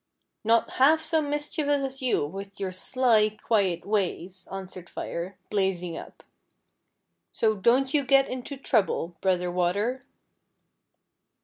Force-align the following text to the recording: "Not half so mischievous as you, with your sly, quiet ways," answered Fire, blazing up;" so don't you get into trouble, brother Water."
"Not 0.43 0.67
half 0.71 1.03
so 1.03 1.21
mischievous 1.21 1.83
as 1.83 2.01
you, 2.01 2.25
with 2.25 2.59
your 2.59 2.71
sly, 2.71 3.29
quiet 3.39 3.85
ways," 3.85 4.47
answered 4.51 4.89
Fire, 4.89 5.37
blazing 5.51 5.95
up;" 5.95 6.23
so 7.33 7.53
don't 7.53 7.93
you 7.93 8.03
get 8.03 8.27
into 8.27 8.57
trouble, 8.57 9.15
brother 9.21 9.51
Water." 9.51 10.01